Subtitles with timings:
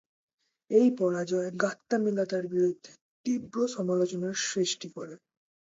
[0.71, 2.91] এই পরাজয় গাত্তামেলাতার বিরুদ্ধে
[3.25, 5.13] তীব্র সমালোচনার সৃষ্টি করে।